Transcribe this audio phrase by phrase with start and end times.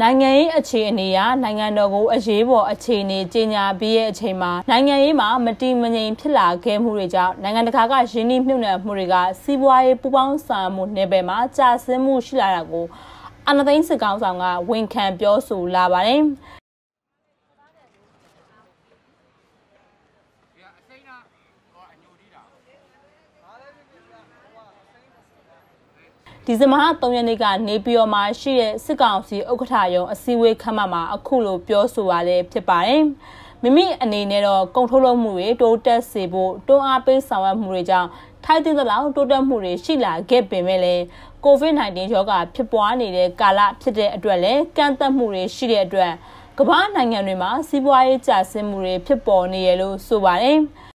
[0.00, 12.84] နိုင်ငံရေးအခြေအနေအရနိုင်ငံတော်ကိုအရေးပေါ်အခြေအနေကြီးညာပြီးရဲ့အချိန်မှာနိုင်ငံရေးမှာမတည်မငြိမ်ဖြစ်လာခဲ့မှုတွေကြောင့်နိုင်ငံတကာကရင်းနှီးမြှုပ်နှံမှုတွေကစီးပွားရေးပူးပေါင်းဆောင်မှုနယ်ပယ်မှာကျဆင်းမှုရှိလာတာကို
[13.48, 16.22] အနသိန်းစစ်ကောင်းဆောင်ကဝန်ခံပြောဆိုလာပါတယ်
[26.46, 33.02] ဒီဇင်ဘာ3ရက်နေ့ကနေပြည်တော်မှာရှိတဲ့စစ်ကောင်စီဥက္ကဋ္ဌရုံးအစည်းအဝေးခန်းမမှာအခုလိုပြောဆိုရလဲဖြစ်ပါတယ်။
[33.62, 38.08] မိမိအနေနဲ့တော့ကုန်ထုတ်လုပ်မှုတွေတိုးတက်စေဖို့တွန်းအားပေးဆောင်ရွက်မှုတွေကြောင့်
[38.44, 41.02] ထိုက်တဲ့လောက်တိုးတက်မှုတွေရှိလာခဲ့ပေမဲ့လည်း
[41.44, 46.12] COVID-19 ရောဂါဖြစ်ပွားနေတဲ့ကာလဖြစ်တဲ့အတွက်လည်းကန့်သတ်မှုတွေရှိတဲ့အတွက်
[46.58, 50.58] ကမ္ဘာနိုင်ငံတွေမှာစီးပွားရေးကျဆင်းမှုတွေဖြစ်ပေါ်နေရလို့ဆိုပါတယ်။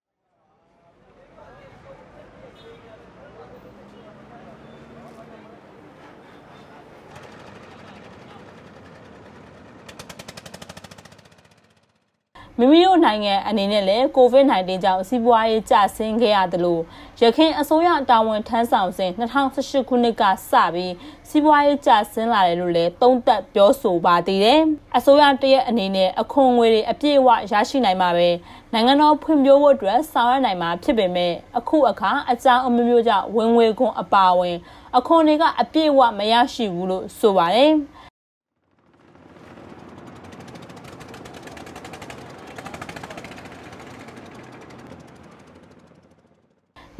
[12.59, 16.81] မိမိတို့နိုင်ငံအနေနဲ့လည်း COVID-19 ကြောင့်စီးပွားရေးကျဆင်းခဲ့ရတယ်လို့
[17.21, 20.93] ရခိုင်အစိုးရတာဝန်ထမ်းဆောင်စဉ်2018ခုနှစ်ကစပြီး
[21.29, 24.61] စီးပွားရေးကျဆင်းလာတယ်လို့လည်းသုံးသပ်ပြောဆိုပါသေးတယ်။
[24.97, 28.29] အစိုးရတရက်အနေနဲ့အခွန်ငွေတွေအပြည့်အဝရရှိနိုင်မှာပဲ
[28.73, 34.57] နိုင်ငံတော်ဖွံ့ဖြိုးဖို့အတွက်ဆောင်ရွက်နိုင်မှာဖြစ်ပေမဲ့အခုအခါအကြောင်းအမျိုးမျိုးကြောင့်ဝင်ငွေခွန်အပါအဝင်
[34.97, 37.73] အခွန်တွေကအပြည့်အဝမရရှိဘူးလို့ဆိုပါတယ်။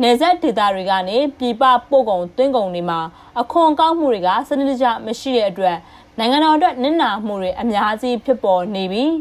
[0.02, 3.00] နေဆက်ဒေသတွေကနေပြည်ပပို့ကုန်သွင်းကုန်တွေမှာ
[3.42, 5.78] အခွန်ကောက်မှုတွေကစနစ်တကျမရှိတဲ့အတွက်
[6.20, 9.12] နိုင်ငံတော်အတွက်နစ်နာမှုတွေအများကြီးဖြစ်ပေါ်နေပြီး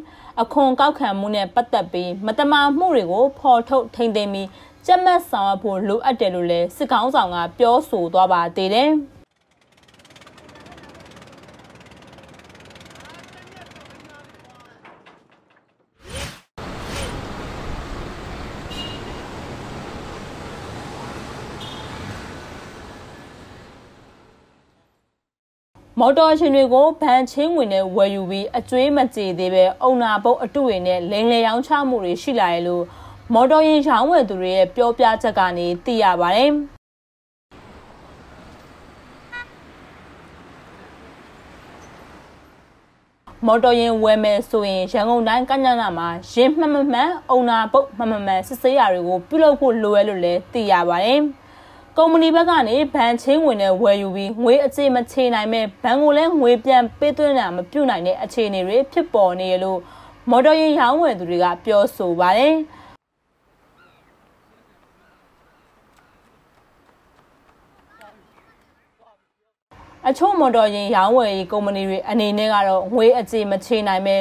[0.42, 4.48] အခွန်ကောက်ခံမှုနဲ့ပတ်သက်ပြီးမတမာမှုတွေကိုဖော်ထုတ်ထိန်းသိမ်းပြီး
[4.86, 8.92] ကြက်မတ်ဆောင်ဖို့လိုအပ်တယ်လို့လည်းစစ်ကောင်ဆောင်ကပြောဆိုသွားပါသေးတယ်။။
[26.04, 32.84] မော်တော်ရှင်တွေကိုဗန်ချင်းဝင်နဲ့ဝယ်ယူပြီးအကျွေးမကြေသေးပဲအုံနာပုတ်အတုတွေနဲ့လိန်လေရောင်းချမှုတွေရှိလာတယ်လို့
[33.32, 36.50] မော်တော်ယာဉ်ရောင်းဝယ်သူတွေရဲ့ပြောပြချက်ကနေသိရပါတယ်။
[43.46, 51.20] မော်တော်ယာဉ်ဝယ်မယ်ဆိုရင်ရန်ကုန်တိုင်းကညနာမှာရင်းမှတ်မှန်အုံနာပုတ်မှန်မှန်စစ်ဆေးရာတွေကိုပြုလုပ်ဖို့လိုရဲလို့လည်းသိရပါတယ်။
[51.98, 59.78] ကုမ္ပဏီဘက်ကနေဘဏ်ချင်းဝင်နဲ့ဝယ်ယူပြီးငွေအခြေမချေနိုင်မဲ့ဘဏ်ကိုလည်းငွေပြန်ပေးသွင်းတာမပြုနိုင်တဲ့အခြေအနေတွေဖြစ်ပေါ်နေရလို့
[60.31, 62.54] မော်တော်ယာဉ်ရောင်းဝယ်သူတွေကပြောဆိုပါတယ်
[70.08, 74.16] အချို့မော်တော်ယာဉ်ရောင်းဝယ်ရေးကုမ္ပဏီတွေအနေနဲ့ကတော့ငွေအခြေမချေနိုင်ပဲ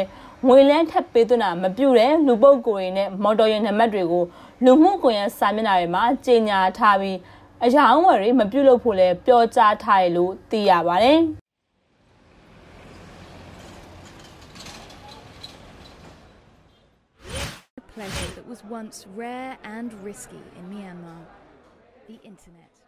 [0.48, 4.24] ငွေလန်းထပ်ပေးသွင်းတာမပြုတဲ့လူပုဂ္ဂိုလ်တွေနဲ့မော်တော်ယာဉ်နံပါတ်တွေကို
[4.66, 7.18] လူမှုကွန်ရက်စာမျက်နှာတွေမှာကြေညာထားပြီး
[7.66, 11.20] အရာအဝယ်တွေမပြုတ်လို့ဖို့လည်းပြောကြားထားရလို့သိရပါတယ်။
[17.96, 21.22] pleasure that was once rare and risky in Myanmar
[22.08, 22.81] the internet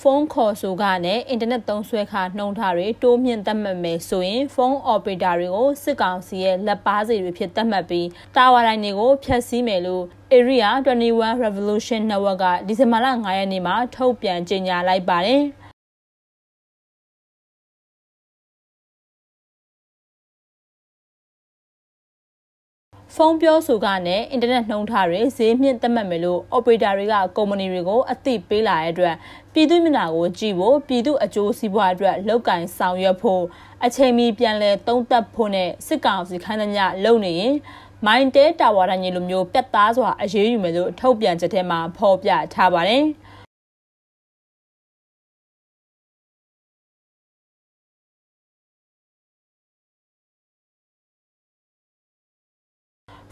[0.00, 10.04] ဖုန်းခေါ်ဆိုကနဲ့အင်တာနက်သုံးစွဲခါနှုံထားတွေတိုးမြင့်သတ်မှတ်မယ်ဆိုရင်ဖုန်းအော်ပရေတာတွေကိုစစ်ကောင်စီရဲ့လက်ပါစီတွေဖြစ်သတ်မှတ်ပြီးတာဝါတိုင်းတွေကိုဖျက်ဆီးမယ်လို့
[10.38, 15.42] Area 21 Revolution Network ကဒီဇင်ဘာလ9ရက်နေ့မှာထုတ်ပြန်ကြေညာလိုက်ပါတယ်။
[23.16, 29.14] ဖုန်းပြောဆိုကနဲ့အင်တာနက်နှုံထားတွေဈေးမြင့်တက်မှတ်မယ်လို့ operator တွေကကုမ္ပဏီတွေကိုအသိပေးလာတဲ့အတွက်
[29.52, 33.42] ပြည်သူမျက်နှာကိုကြည့်ဖို့ပြည်သူအကျိုးစီးပွားအတွက်လောက်ကင်ဆောင်ရွက်ဖို့
[33.84, 37.54] အချိန်မီပြန်လည်သုံးသပ်ဖို့နဲ့စစ်ကောင်စီခိုင်းသမျှလုပ်နေရင်
[38.06, 43.04] မိုင်းတဲတာဝါတိုင်းလိုမျိုးပြတ်သားစွာအရေးယူမယ်လို့ထုတ်ပြန်ချက်ထဲမှာဖော်ပြထားပါတယ်။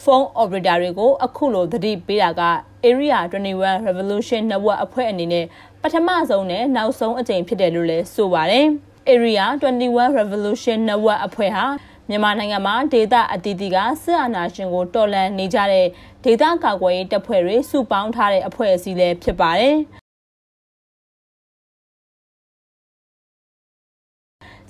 [0.05, 2.43] ဖုန်း operator တွေကိုအခုလိုသတိပေးတာက
[2.91, 5.45] Area 21 Revolution Network အဖွဲ့အနေနဲ့
[5.83, 8.67] ပထမဆုံးနဲ့နောက်ဆုံးအကြိမ်ဖြစ်တယ်လို့လည်းဆိုပါတယ်။
[9.15, 11.65] Area 21 Revolution Network အဖွဲ့ဟာ
[12.09, 15.87] မြန်မာနိုင်ငံမှာဒေသအသီးသီးကစစ်အာဏာရှင်ကိုတော်လှန်နေကြတဲ့
[16.25, 19.77] ဒေသကာကွယ်ရေးတပ်ဖွဲ့တွေစုပေါင်းထားတဲ့အဖွဲ့အစည်းလည်းဖြစ်ပါတယ်။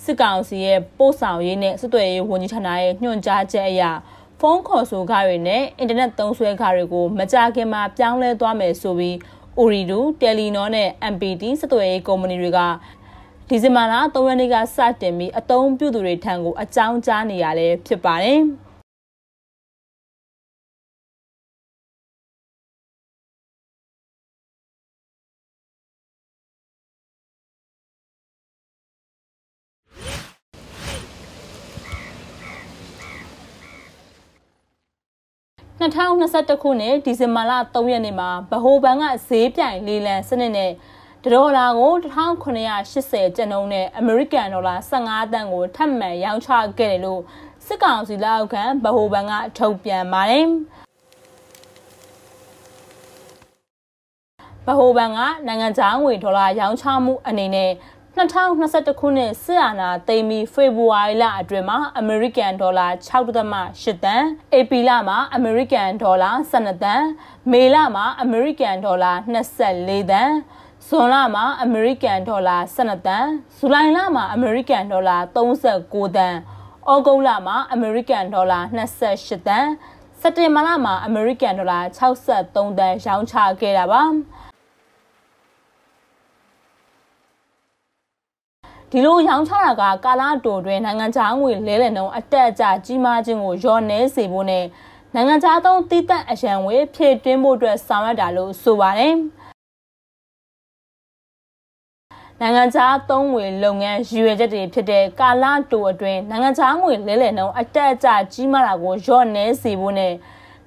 [0.04, 3.82] စစ်ကောင်စီရဲ့ပို့ဆောင်ရေးနဲ့စစ်သွေးရေးဝန်ကြီးဌာနရဲ့ညွှန်ကြားချက်အရ
[4.40, 9.16] ဖုန်းခေါ်ဆိုခတွေနဲ့အင်တာနက်သုံးစွဲခတွေကိုမကြခင်မှာပြောင်းလဲသွားမယ်ဆိုပြီး
[9.58, 12.60] Ooredoo, Telenor နဲ့ MPT စက်သွယ်ရေးကုမ္ပဏီတွေက
[13.48, 18.40] ဒီဇင်ဘာလ3ရက်နေ့ကစတင်ပြီးအသုံးပြုသူတွေထံကိုအကြောင်းကြားနေရလဲဖြစ်ပါတယ်။
[35.80, 40.72] 2021ခုနှစ်ဒီဇင်ဘာလ3ရက်နေ့မှာဗဟိုဘဏ်ကဈေးပြိုင်လေလံစနစ်နဲ့
[41.24, 41.92] ဒေါ်လာကို
[42.64, 47.22] 1980ကျပ်နှုန်းနဲ့အမေရိကန်ဒေါ်လာ15တန်ကိုထပ်မံရောင်းချခဲ့တယ်လို့
[47.66, 50.46] စစ်ကောင်စီလက်အောက်ခံဗဟိုဘဏ်ကထုတ်ပြန်ပါတယ်။
[54.66, 57.70] ဗဟိုဘဏ်ကနိုင်ငံခြားငွေဒေါ်လာရောင်းချမှုအနေနဲ့
[58.18, 64.22] 2021ခုနှစ်စစ်အာဏာသိမ်းပြီးဖေဖော်ဝါရီလအတွင်းမှာအမေရိကန်ဒေါ်လာ6.8တန်၊
[64.58, 67.02] ဧပြီလမှာအမေရိကန်ဒေါ်လာ12တန်၊
[67.52, 70.28] မေလမှာအမေရိကန်ဒေါ်လာ24တန်၊
[70.86, 73.24] ဇွန်လမှာအမေရိကန်ဒေါ်လာ12တန်၊
[73.56, 76.34] ဇူလိုင်လမှာအမေရိကန်ဒေါ်လာ39တန်၊
[76.92, 78.60] ဩဂုတ်လမှာအမေရိကန်ဒေါ်လာ
[79.08, 79.64] 28တန်၊
[80.20, 84.02] စက်တင်ဘာလမှာအမေရိကန်ဒေါ်လာ63တန်ရောင်းချခဲ့တာပါ။
[88.92, 94.64] ဒီလိုရောင်းချတာကကာလတိုတွင်နိုင်ငံခြားငွေလဲလှယ်နှုန်းအတက်အကျကြီးမားခြင်းကိုလျော့နည်းစေဖို့နဲ့
[95.14, 99.14] နိုင်ငံခြားသုံးတိတက်အရန်ငွေဖြည့်တင်းဖို့အတွက်ဆောင်ရွက်တာလို့ဆိုပါတယ်။
[102.40, 110.14] နိုင်ငံခြားသုံးငွေလုပ်ငန်းရည်ရွယ်ချက်တွေဖြစ်တဲ့ကာလတိုအတွင်းနိုင်ငံခြားငွေလဲလှယ်နှုန်းအတက်အကျကြီးမားတာကိုလျော့နည်းစေဖို့နဲ့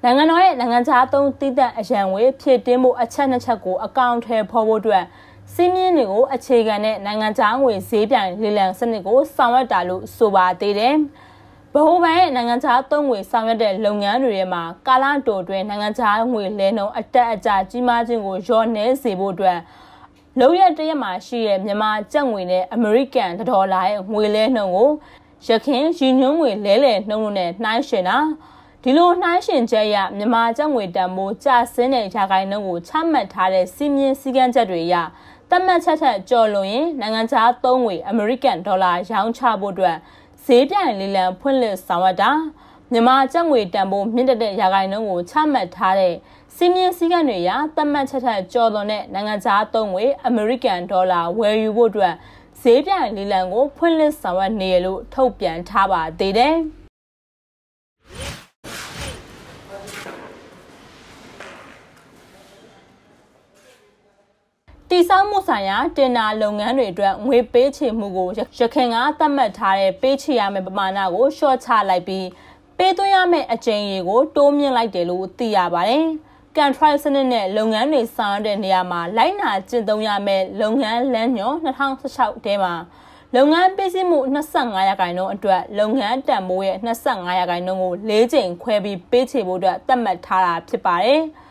[0.03, 5.03] နိုင်ငံတော်ရဲ့နိုင်ငံခြားသုံးတိတက်အရန်ငွေဖြည့်တင်းဖို့အချက်နှစ်ချက်ကိုအကောင့်ထဲဖော်ဖို့အတွက်
[5.53, 10.95] စီးမြင့်တွေကိုအခြေခံတဲ့နိုင်ငံခြားငွေဈေးပြိုင်လေလံစနစ်ကိုဆောင်ရွက်တာလို့ဆိုပါသေးတယ်။
[11.73, 19.59] ဗဟိုဘဏ်ရဲ့နိုင်ငံခြားသုံးငွေဆောင်ရွက်တဲ့လုပ်ငန်းတွေထဲမှာကာလတိုတွင်နိုင်ငံခြားငွေလဲနှုန်းအတက်အကျကြီးမားခြင်းကိုလျော့နည်းစေဖို့အတွက်
[20.39, 24.89] လုံရတရက်မှာရှိတဲ့မြန်မာကျပ်ငွေနဲ့အမေရိကန်ဒေါ်လာရဲ့ငွေလဲနှုန်းကို
[25.47, 28.17] ရခင်ရည်ညွှန်းငွေလဲလှယ်နှုန်းတို့နဲ့နှိုင်းယှဉ်တာ
[28.83, 34.95] ဒီလိုနှိုင်းယှဉ်ချက်အရမြန်မာကျပ်ငွေတန်ဖိုးကျဆင်းတဲ့ရာခိုင်နှုန်းကိုချမှတ်ထားတဲ့စီးမြင်စည်းကမ်းချက်တွေအရ
[35.49, 39.97] တတ်မှတ်ချက်ထက်ကျော်လွန်ရင်နိုင်ငံခြားသုံးငွေအမေရိကန်ဒေါ်လာရောင်းချဖို့အတွက်
[40.45, 42.31] ဈေးပြိုင်လေးလံဖွင့်လှစ်ဆောင်ရွက်တာ
[42.91, 46.13] မြန်မာကျပ်ငွေတန်ဖိုးမြင့်တက်တဲ့ရာခိုင်နှုန်းကိုချမှတ်ထားတဲ့
[46.55, 52.13] စီမင်းစည်းကမ်းတွေအရတတ်မှတ်ချက်ထက်ကျော်လွန်တဲ့နိုင်ငံခြားသုံးငွေအမေရိကန်ဒေါ်လာဝယ်ယူဖို့အတွက်
[52.61, 56.57] ဈေးပြိုင်လေးလံကိုဖွင့်လှစ်ဆောင်ရွက်နေရလို့ထုတ်ပြန်ထားပါသေးတယ်။
[65.01, 72.27] တိစောက်မှုဆိုင်ရာတင်နာလုပ်ငန်းတွေအတွက်ငွေပေးချေမှုကိုရခင်ကသတ်မှတ်ထားတဲ့ပေးချေရမယ့်ပမာဏကိုလျှော့ချလိုက်ပြီး
[72.77, 76.05] ပေးသွင်းရမယ့်အကြိမ်ရေကိုတိုးမြင့်လိုက်တယ်လို့သိရပါတယ်။
[76.57, 82.73] control စနစ်နဲ့လုပ်ငန်းတွေဆောင်ရွက်တဲ့နေရာမှာလိုက်နာကျင့်သုံးရမယ့်လုပ်ငန်းလမ်းညွှန်2016ထဲမှာ
[83.35, 91.21] လုပ်ငန်းပေးစီမှု25ရာခိုင်နှုန်းအတွက်လုပ်ငန်းတန်ဖိုးရဲ့25ရာခိုင်နှုန်းကို၄ချိန်ခွဲပြီးပေးချေဖို့အတွက်သတ်မှတ်ထားတာဖြစ်ပါတယ်။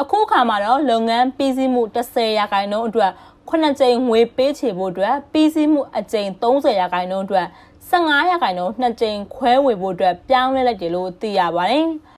[0.00, 3.12] အခုခါမှာတော့လုပ်ငန်းပြီးစီးမှု10ရာခိုင်နှုန်းအတွက်
[3.48, 7.46] ခုနှစ်ကြိမ်ငွေပေးချေဖို့အတွက်ပြီးစီးမှုအကြိမ်30ရာခိုင်နှုန်းအတွက်
[7.90, 11.86] 15ရာခိုင်နှုန်းနှစ်ကြိမ်ခွဲဝေဖို့အတွက်ပြောင်းလဲလိုက်တယ်လို့သိရပါတယ်။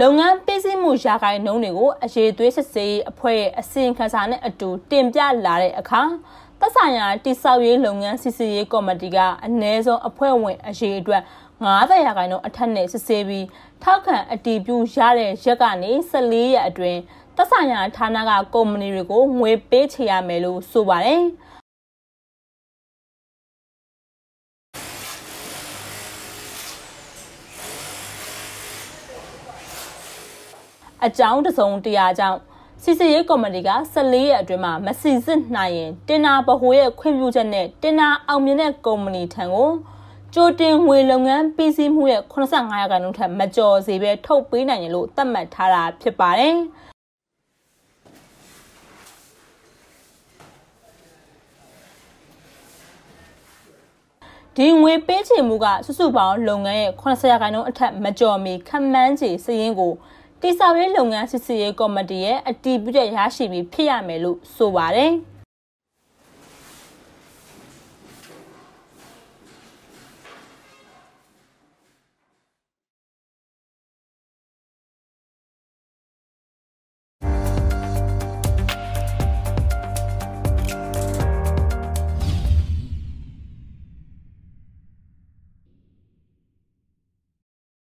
[0.00, 6.02] လုပ်ငန်းပေးစီးမှုရာခိုင်နှုန်းတွေကိုအရေးသွေးစစ်စေးအဖွဲ့ရဲ့အစီရင်ခံစာနဲ့အတူတင်ပြလာတဲ့အခါ
[6.64, 11.22] သက်ဆိုင်ရာတိစောက်ရေးလုပ်ငန်းစစ်စေးရေးကော်မတီကအ ਨੇ ဆုံးအဖွဲ့ဝင်အရေးအတွက်
[11.64, 13.46] 90ရာခိုင်နှုန်းအထက်နဲ့စစ်ဆေးပြီး
[13.82, 17.00] ထောက်ခံအတည်ပြုရတဲ့ရက်ကနေ14ရက်အတွင်း
[17.36, 21.22] သက်ဆိုင်ရာဌာနကကုမ္ပဏီတွေကိုငွေပေးချေရမယ်လို့ဆိုပါတယ်။
[31.06, 32.40] အကြောင်းတစုံတရာကြောင့်
[32.82, 39.70] စီစီရေးကော်မတီက14ရက်အတွင်းမှာမစီစစ်နိုင်ရင်တင်နာဗဟိုရဲ့ခွင့်ပြုချက်နဲ့တင်နာအောင်မြင်တဲ့ကုမ္ပဏီထံကို
[40.34, 46.56] ကြိုတင်ငွေလုပ်ငန်းပြီးစီးမှုရဲ့85ရာခိုင်နှုန်းထက်မကျော်စေဘဲထုတ်ပေးနိုင်ရလို့သတ်မှတ်ထားတာဖြစ်ပါတယ်။
[54.56, 59.92] ဒီငွေပေးချေမှုကစုစုပေါင်းလုပ်ငန်းရဲ့80ရာခိုင်နှုန်းအထက်မကျော်မီခံမှန်းချေစည်ရင်းကို
[60.46, 65.12] တိစောက်ရေးလုပ်ငန်းစစ်စီရေးကော်မတီရဲ့အတီးပြုချက်ရရှိပြီးဖြစ်ရမယ်လို့ဆိုပါတယ်။